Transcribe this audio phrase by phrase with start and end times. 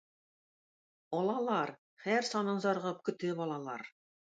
[1.19, 1.75] Алалар,
[2.09, 3.91] һәр санын зарыгып көтеп алалар.